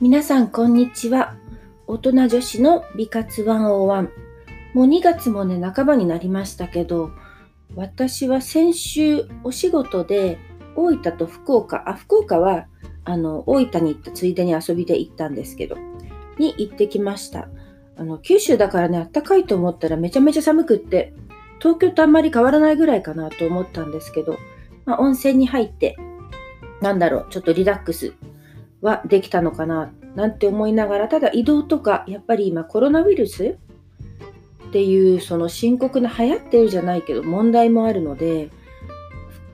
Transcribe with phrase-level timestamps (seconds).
[0.00, 1.36] 皆さん、こんにちは。
[1.86, 3.50] 大人女子の美活101。
[3.52, 4.08] も
[4.74, 7.10] う2月もね、半ばになりましたけど、
[7.74, 10.38] 私は先週お仕事で
[10.74, 12.64] 大分と福岡、あ、福岡は
[13.04, 15.76] あの大分に行ったついでに遊びで行ったんですけど、
[16.38, 17.50] に行ってきました。
[17.98, 21.12] あの九州だからね、あったかいと思ったらめちゃめちゃ寒くって、
[21.58, 24.38] 東京とあんまり変わらないぐらいかなと思ったんですけど、
[24.86, 25.98] まあ、温泉に入って、
[26.80, 28.14] なんだろう、ちょっとリラックス
[28.82, 33.56] はできたのかななんて思いながら、ただ移動とか、やっぱり今コロナウイルス
[34.68, 38.50] っていうその深刻な流行ってるじゃないけど問題もあるので、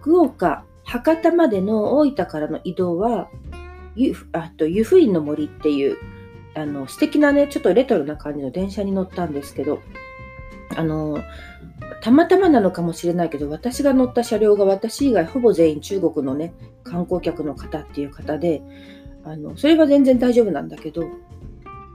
[0.00, 3.28] 福岡、博多までの大分からの移動は、
[3.96, 5.96] ゆあと湯布院の森っていう
[6.54, 9.80] あの素敵なね、ちょっとレトロな感じの電車に乗ったんですけど、
[10.76, 11.18] あの
[12.02, 18.62] たまたまなのかもしれないけど、私が乗った車両が私以外ほぼ全員中国のね、観光客の方っていう方で、
[19.26, 21.08] あのそれは全然大丈夫なんだけど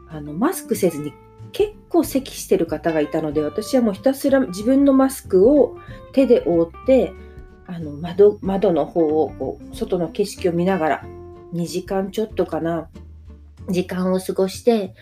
[0.09, 1.13] あのマスクせずに
[1.53, 5.77] 結構咳してる方がいたので私はもうひたすら自分のマスクを
[6.11, 7.13] 手で覆って
[7.67, 11.05] あの窓窓の方をこう外の景色を見ながら
[11.53, 12.89] 2時間ちょっとかな
[13.69, 14.93] 時間を過ごして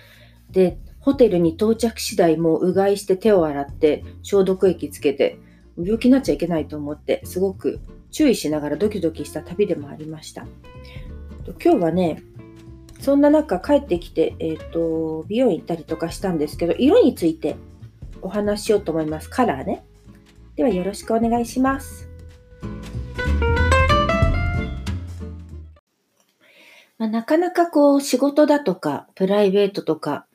[0.51, 5.39] でホテルに到着次第もううがいして手を洗って消毒液つけて
[5.77, 7.79] 病気になっちゃいけないと思ってすごく
[8.11, 10.45] 注意しながらドキドキした旅でもありました。
[11.45, 12.23] 今日はね、
[12.99, 17.55] そんな中帰ってきて、えっ、ー、と、美容院行ったりとかしたんですけど、色について
[18.21, 19.29] お話ししようと思います。
[19.29, 19.83] カラーね。
[20.55, 22.09] ではよろしくお願いします。
[26.97, 30.25] まあ、なかなかこう仕事だとかプライベートとか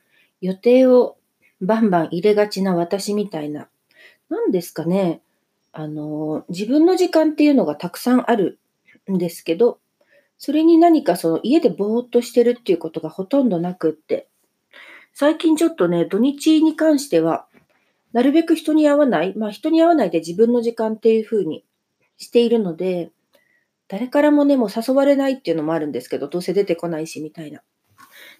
[0.41, 1.15] 予定を
[1.61, 3.69] バンバン入れがちな私みたいな、
[4.29, 5.21] 何ですかね、
[5.71, 8.59] あの、自分の時間っていうのがたくさんある
[9.11, 9.79] んですけど、
[10.37, 14.27] それに何かその家でぼーっとしてるっていうことがほとんどなくって、
[15.13, 17.47] 最近ちょっとね、土日に関しては、
[18.11, 21.65] なるべく人に会わない、まあ人に会わないで自分の時間っていう風に
[22.17, 23.11] しているので、
[23.87, 27.59] 誰からもね、もう誘われないっていうのもあるんですけど、どうせ出てこないしみたいな。
[27.59, 27.63] っ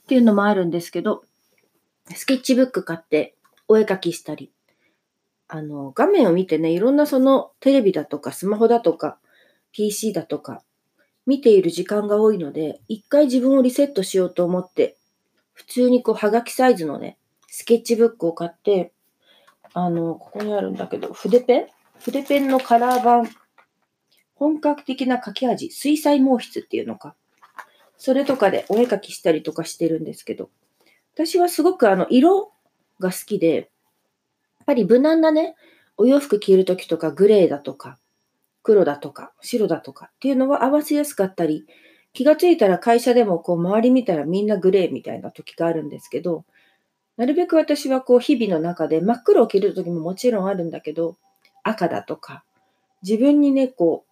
[0.08, 1.24] ていうのもあるんですけど、
[2.14, 3.36] スケッチブック買って
[3.68, 4.52] お絵描きしたり、
[5.47, 9.18] あの、画面を見てね、いろんなそのテレビだとかスマホだとか
[9.72, 10.64] PC だとか
[11.25, 14.97] 見ている時間が多いので、一回自分をリセットしようと思って、
[15.53, 18.91] 普通にこう、はがきサイズのね、スケッチブックを買って、
[19.74, 21.68] あの、ここにあるんだけど、筆ペン？
[22.00, 23.30] 筆ペンのカラー版、
[24.35, 27.16] 本格的な書き味、水彩毛筆っていうのか。
[27.97, 30.50] それとかでお絵描きしたりとかしてるんですけど、
[31.14, 32.52] 私はすごくあの、色
[33.00, 33.66] が好きで、やっ
[34.66, 35.56] ぱり無難なね、
[35.97, 37.97] お洋服着るときとかグレーだとか、
[38.66, 41.66] 黒だとか白だとかっていうのは合わせやすかったり、
[42.14, 46.46] 気がついたら会社でもこう周り見たらみんなグレーみたいな時があるんですけど、
[47.16, 51.16] なるべく私はこう日々の中で真っ黒を着る時ももちろんあるんだけど、
[51.64, 52.44] 赤だとか、
[53.03, 54.03] 自分にね、こ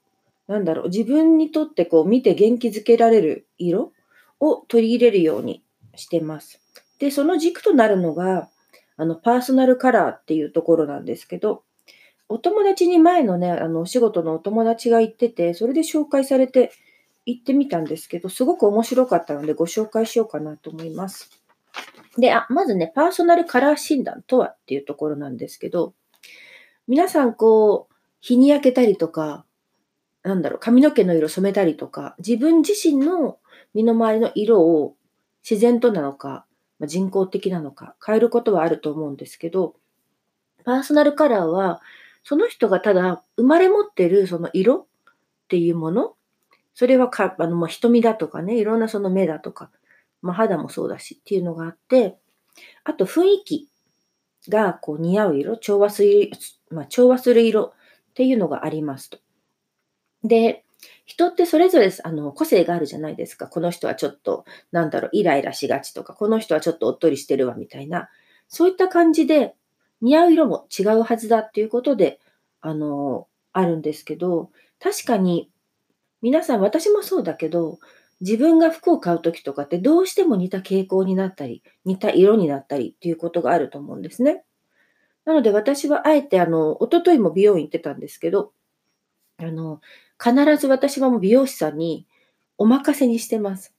[0.48, 3.92] う、なんだろう、自分にとってこう見て元気づけられる色
[4.40, 5.64] を取り入れるように
[5.96, 6.62] してます。
[7.00, 8.50] で、その軸となるのが、
[8.98, 11.64] あの、パーソナルカラーっていうところなんですけど、
[12.30, 16.72] お友達に前のね、あの、お仕事のお友達が行ってて、それで紹介されて
[17.26, 21.30] 行ってみたんですけど、すごく面白かったのでご紹介しようかなと思います。
[22.18, 25.94] で、あ、まずね、パーソナルカラー診断とはっていうところなんですけど、
[26.88, 29.46] 皆さんこう、日に焼けたりとか、
[30.24, 33.40] なんだろう、髪の毛の色染めたりとか、自分自身の
[33.74, 34.96] 身の回りの色を
[35.50, 36.46] 自然となのか、
[36.80, 39.76] まあ人工的なのか変えることはあると思うんですけど、
[40.64, 41.82] パーソナルカラーは
[42.24, 44.86] その人がただ生まれ持ってるその色っ
[45.50, 46.16] ていうもの、
[46.74, 49.70] それはかあの、まあ、瞳だとかね、いろんなその目だとか、
[50.22, 52.18] まあ、肌もそうだしっていうのがあって、
[52.84, 53.70] あと雰囲気
[54.50, 56.32] がこう似合う色、調和する、
[56.70, 57.74] まあ、調和する色
[58.12, 59.20] っていうのがありますと。
[60.24, 60.64] で、
[61.06, 63.48] 人ってそれぞれあの個性があるじゃないですか。
[63.48, 68.10] この人はちょっと、なんだろう、イライラしがちとか、この人はちょっとおっとりしてるわみたいな、
[68.48, 69.56] そういった感じで、
[70.04, 72.20] 似合う色も違うはずだっていうことで、
[72.62, 75.50] あの、あるんですけど、確かに
[76.24, 77.80] 皆さん、私もそうだけど、
[78.22, 84.46] 自分が服を買うときとかってどうしても似た傾向になったり、似た色になったりっていうことがあると思うんですね。
[85.26, 88.54] なので私はあえてあの、おとといも美容院行ってたんですけど、
[89.38, 89.82] あの、
[90.18, 92.08] 必ず私はもう美容師さんに
[92.58, 93.74] お任せにしてます。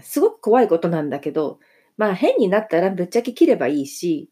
[0.00, 1.58] すごく怖いことなんだけど、
[1.98, 4.30] まあ変になったらぶっちゃけ切ればいいし、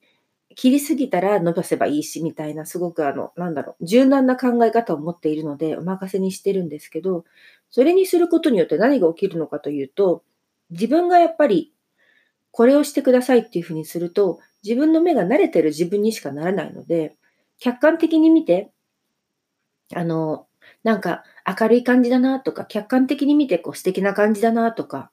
[0.57, 7.25] 切りすぎたら伸ばせばいいし、みたいな、すごくあの、なんだろう、柔軟な考え方を持っているので、お任せにしてるんですけど、
[7.71, 10.25] それにすることによって何が起きるのかというと、
[10.71, 11.73] 自分がやっぱり
[12.53, 17.17] これをしてくださいっていうふうにすると、自分の目が慣れてる自分にしかならないので、
[17.59, 18.73] 客観的に見て、
[19.95, 20.47] あの、
[20.85, 21.23] なんか
[21.61, 25.11] 明るい感じだなとか、客観的に見てこう素敵な感じだなとか、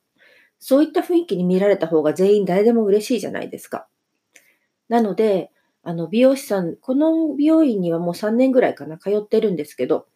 [0.59, 3.87] そういった雰囲気に見られた方が全員誰でも嬉しいじゃないですか。
[4.89, 5.51] なので、
[5.83, 10.07] あの、美容師さん、この美容院にはもう3年ぐらいかな、通ってるんですけど、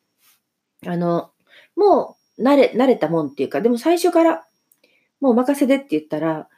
[0.85, 1.31] あの、
[1.75, 4.45] もう慣れ、慣れたもんっていうか、でも最初から
[5.21, 6.50] もうお任せでって言ったら、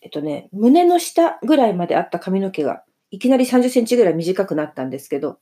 [0.00, 5.38] えっとね、胸の下ぐらいまであった髪の毛が、いきなり30センチぐらい短くなったんですけど、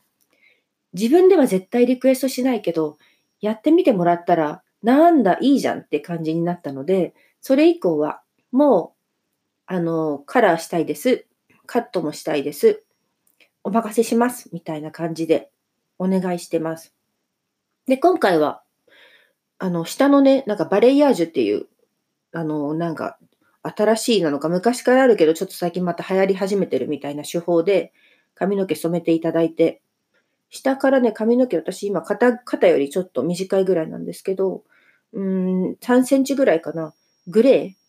[0.94, 2.98] 自分では絶対リクエストしないけど、
[3.40, 8.98] やってみてもらったら、なんだ、いいじゃんって感じになったので、それ以降は、もう、
[9.66, 11.26] あの、カラーしたいです。
[11.66, 12.82] カットもしたいです。
[13.64, 14.50] お任せします。
[14.52, 15.50] みたいな感じで
[15.98, 16.94] お願いしてます。
[17.86, 18.62] で、今回は、
[19.58, 21.66] あの、下のね、なんかバレイヤージュっていう、
[22.32, 23.18] あの、なんか、
[23.62, 27.92] 新しいなのか、昔からあるけど、ちょっと最近また流行り始めてるみたいな手法で、
[28.34, 29.82] 髪の毛染めていただいて、
[30.50, 34.64] 下からね、髪の毛、私今肩、肩よりちょっと短いぐらいなんですけど、
[35.12, 36.92] うん、3センチぐらいかな。
[37.28, 37.82] グレー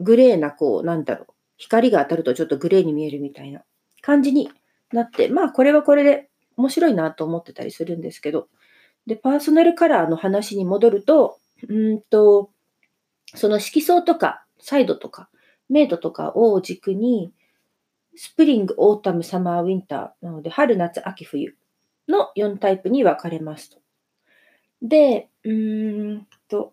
[0.00, 1.37] グレーな、こう、なんだろう。
[1.58, 3.62] 光が当たるとちょっとグレーに見えるみたいな
[4.00, 4.50] 感じに
[4.92, 8.48] なって、まあ、これはこれで面白いなと思ってたりするんですけど、
[9.06, 11.38] で、パーソナルカラーの話に戻ると、
[11.68, 12.50] うんと、
[13.34, 15.28] その色相とか、サイドとか、
[15.68, 17.32] メイドとかを軸に、
[18.16, 21.54] スプリング、オータム、サマー、ウィンターなので、春、夏、秋、冬
[22.08, 23.78] の4タイプに分かれますと。
[24.82, 26.72] で、うーんと、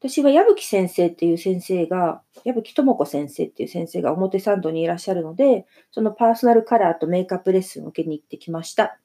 [0.00, 8.98] 私は矢吹先生っていう先生が、矢吹智子先生っていう先生が表参道にいらっしゃるので、そのパーソナルカラーとメイクアップレッスンを受けに行ってきました。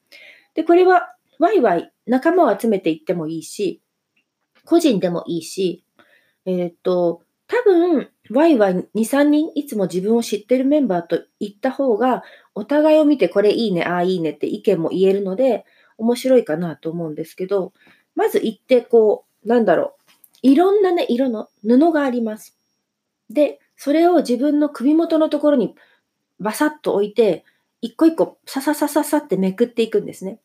[0.54, 3.82] で、これはワイワイ仲間を集めていってもいいし、
[4.64, 5.84] 個人でもいいし、
[6.46, 12.22] えー、っと、多分、ワイワイ2、3人、いつも自分を知ってるメンバーと行った方が、
[12.54, 15.66] お互いを見てこれいいね、ああいいねって意見も言えるので、
[15.98, 17.72] 面白いかなと思うんですけど、
[18.14, 19.95] まず行って、こう、なんだろう。
[20.46, 22.56] いろんなね、色の布があります。
[23.30, 25.74] で、それを自分の首元のところに
[26.38, 27.44] バサッと置いて、
[27.80, 30.38] 一個一個サササササってめくっていくんですね。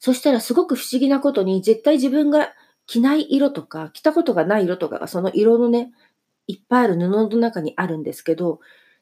[0.00, 2.52] そしたらすごく不思議なことに、絶対自分が
[2.86, 5.92] 着ない色とか、着たことがない色とかがその色のね、
[6.48, 8.58] いっぱいある布の中にあるんですけど、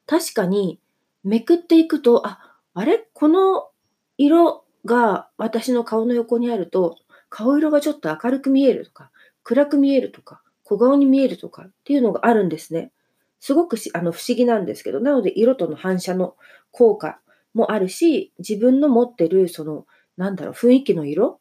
[0.07, 0.81] 確かに
[1.25, 3.09] めくっていくと、あ、あれ？
[3.15, 3.71] この
[4.19, 6.99] 色が私の顔の横にあると、
[7.31, 9.11] 顔色がちょっと明るく見えるとか、
[9.43, 12.93] 暗く見えるとか、小顔に見えるとかっていうのがあるんですね。
[13.41, 16.37] すごくあの不思議なんですけど、なので色との反射の
[16.71, 17.21] 効果
[17.55, 19.87] もあるし、自分の持ってるその、
[20.17, 21.41] なんだろう、雰囲気の色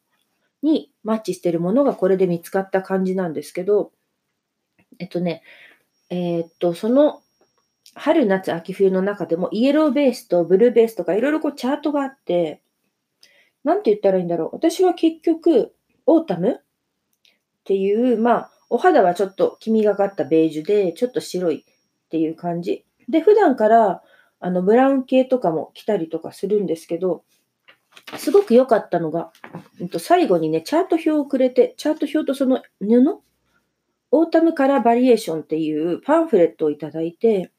[0.62, 3.92] にマッチしてるものがこれで見つかった感じなんですけど、
[4.98, 5.42] えっとね、
[6.10, 7.22] えー、っと、その
[7.94, 12.62] 春、夏、秋、冬の中でもイエローベースとブルーベースとかいろいろこうチャートがあって、
[13.64, 14.50] なんて言ったらいいんだろう。
[14.52, 15.74] 私は結局、
[16.06, 16.60] オータム
[17.62, 22.84] っていう、まあ、お肌はちょっと黄みがかったベージュで、ちょっと白いっていう感じ。
[23.08, 24.02] で、普段から、
[24.40, 27.24] あの、ブラウン系とかも着たりとかするんですけど、
[28.16, 29.30] すごく良かったのが、
[29.98, 33.20] 最後にね、チャート表をくれて、チャート表とその布、
[34.10, 37.52] オータムカラーバリエーションっていうパンフレットをいただいて、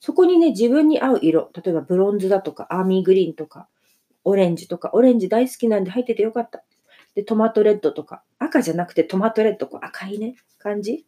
[0.00, 3.68] そこにね、自分に合う色、例えばブロンズだとか、アーミーグリーンとか、
[4.24, 6.64] オレンジとか、オレンジ大好きなんで入っててよかった。
[7.14, 11.06] で、トマトレッドとか、赤じゃなくてトマトレッド、こう赤いね、感じ。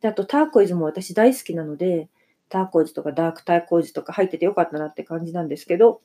[0.00, 2.08] で、あとターコイズも私大好きなので、
[2.48, 6.02] ターコイズとかダークターコイズとか入っててよかったなって感じなんですけど、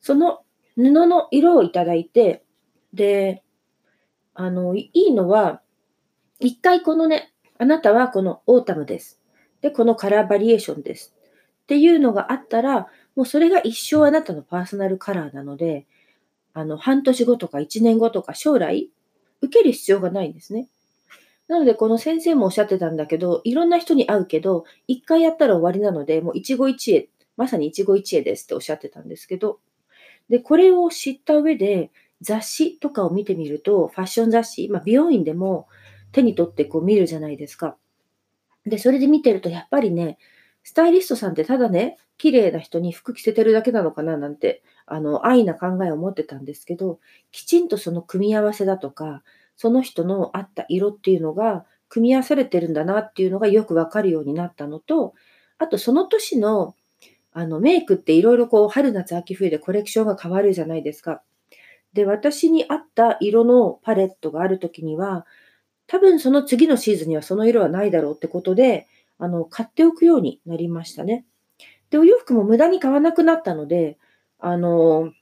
[0.00, 0.42] その
[0.76, 2.44] 布の色をいただいて、
[2.92, 3.42] で、
[4.34, 5.60] あの、いいのは、
[6.38, 9.20] 一回このね、あなたはこのオータムです。
[9.60, 11.14] で、このカラーバリエーションです。
[11.62, 15.86] っていうのがあったら、もうそれが一生あなたのパーソナルカラーなので、
[16.54, 18.90] あの、半年後とか1年後とか将来、
[19.40, 20.68] 受ける必要がないんですね。
[21.48, 29.60] なので、この先生もおっしゃってたんだけど、いろんな人に会うけど、一回やったら終わりなので、もう一期一会、まさに一期一会ですっておっしゃってたんですけど、
[30.28, 31.90] で、これを知った上で、
[32.20, 35.68] 雑誌とかを見てみると、ファッション雑誌、まあ、美容院でも
[36.12, 37.76] 手に取ってこう見るじゃないですか。
[38.66, 40.18] で、それで見てると、やっぱりね、
[40.62, 46.98] スタイリストさんってただね、綺麗な人に服着せてるだけなのかななんて、あの、安易な考えを持ってたんですけど、
[47.30, 49.22] きちんとその組み合わせだとか、
[49.56, 55.14] その人の合った色っていうのが組み合わされてるんだなっていうのがよくわかるようになったのと、
[55.58, 56.74] あとその年の
[57.32, 61.22] あの、メイクっていろいろこう、春夏秋冬でコレクションが変わるじゃないですか。
[61.92, 65.26] で、私に合った色のパレットがあるときには、
[65.86, 68.86] 多分その次のシーズンにはその色はないだろうってことで、
[69.18, 71.24] あの、買っておくようになりましたね。
[71.90, 73.98] で、お洋服も無駄に買わなくなったので、
[74.38, 75.12] あの、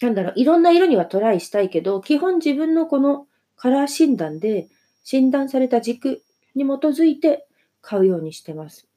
[0.00, 3.26] なんだろう、いろんな色にはトライしたいけど、基本自分のこの
[3.56, 4.68] カラー診断で
[5.02, 6.22] 診断された軸
[6.54, 7.46] に基づいて
[7.80, 8.88] 買うようにしてます。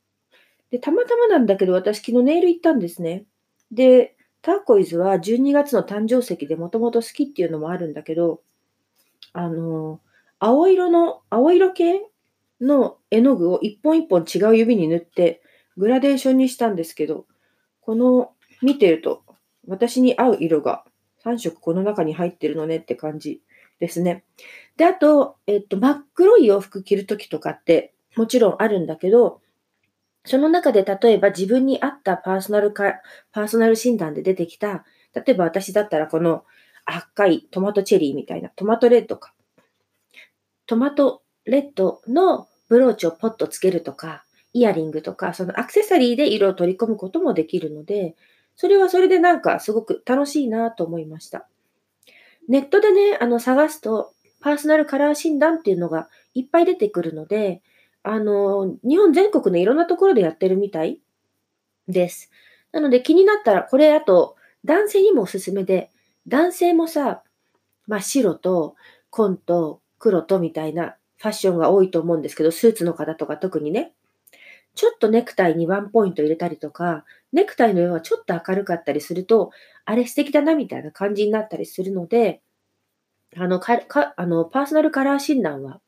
[0.72, 3.26] で、たまたまなんだけど、私昨日ネイル行ったんですね。
[3.72, 8.42] で、ターコイズは12月の誕生石でもともと好きっていうのもあるんだけど、
[9.34, 10.00] あの、
[10.40, 12.02] 青色の、青色系
[12.62, 15.42] の絵の具を一本一本違う指に塗って
[15.78, 17.26] グラデーションにしたんですけど、
[17.82, 19.24] この見てると
[19.68, 20.84] 私に合う色が
[21.24, 23.42] 3色この中に入ってるのねって感じ
[23.80, 24.24] ですね。
[24.78, 29.42] で、あと、えっと、真っ黒い洋服着るときとかってもちろんあるんだけど、
[30.26, 32.96] その中で例えば自分に合ったパーソナルか、
[33.32, 34.84] パーソナル診断で出てきた、
[35.14, 36.44] 例えば私だったらこの
[36.86, 39.34] 赤いトマトチェリーみたいなトマトレッドか。
[40.66, 44.24] トマトレッドのブローチをポッとつけるとか、
[44.54, 48.16] イヤリングとか、そのアクセサリーで色を取り込むこともできるので、
[48.56, 51.48] それはそれでなんかすごく楽しいなと思いました。
[52.48, 57.62] ネットでね、あの探すと、パーソナルカラー診断っていうのがいっぱい出てくるので、
[58.04, 61.00] あの、日本全国のいろんなところでやってるみたい
[61.88, 62.32] です。
[62.72, 64.36] なので気になったら、これあと
[64.66, 65.90] 男性にもおすすめで、
[66.28, 67.24] 男性もさ、
[67.88, 68.76] まあ、白と
[69.10, 73.94] 紺と黒とみたいなファッションが多いと思うんですけど、スーツの方とか特にね、
[74.76, 79.52] ちょっとネクタイにワンポイント入れたりとか、ネクタイの色がちょっと明るかったりすると、
[79.86, 82.42] あれ素敵だなみたいな感じになったりするので、
[83.36, 85.82] あの、かかあのパーソナルカラー診断は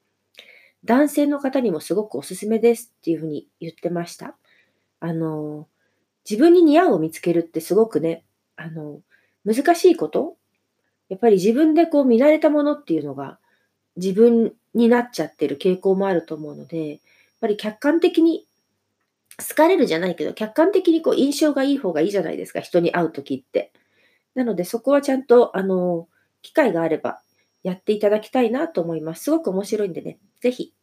[0.85, 4.35] 男性の方にもすごくおすすめですっていうふうに言ってました。
[4.99, 5.67] あの、
[6.29, 8.23] 自分に似合うを見つけるってすごくね、
[8.55, 9.01] あの、
[9.45, 10.35] 難しいこと
[11.09, 13.39] やっぱり自分でこう見慣れたものっていうのが
[13.95, 16.99] 自分になっちゃってる傾向もあると思うので、やっ
[17.41, 18.45] ぱり客観的に
[19.37, 23.71] 好かれるじゃないけど、客観的にこう印象がいい方がいいじゃないですか、人に会うときって。
[24.35, 26.07] なのでそこはちゃんと、あの、
[26.41, 27.21] 機会があれば
[27.63, 29.23] やっていただきたいなと思います。
[29.25, 30.73] すごく面白いんでね、ぜひ。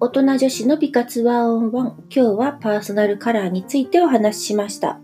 [0.00, 2.04] 大人女子の美活ワンオンワン。
[2.14, 5.03] 今日はパーソナルカラーについてお話ししました。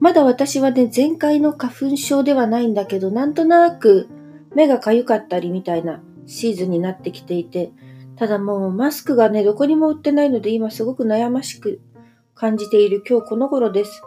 [0.00, 4.08] まだ私はね、前回の花粉症ではないんだけど、なんとなく
[4.54, 7.70] 目がかゆかったりみたいなシーズンになってきていて、
[8.16, 11.80] ただもうマスクがね、どこにも売ってないので今すごく悩ましく
[12.34, 14.02] 感じている今日この頃です。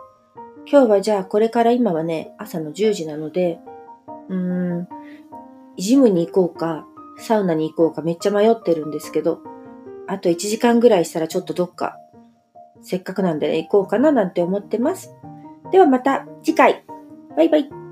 [0.65, 3.59] 今日はじゃあこれから今はね、朝の10時なので、
[4.29, 4.87] うーん、
[5.77, 6.87] ジムに行こうか、
[7.19, 9.41] サウナに行こうかめっちゃ迷ってるんですけど、
[10.07, 11.97] あと1時間ぐらいしたらちょっとどっか、
[12.81, 15.13] せっかくなんでね、行こうかななんて思ってます。
[15.73, 16.85] ではまた次回。
[17.35, 17.82] バイバイ。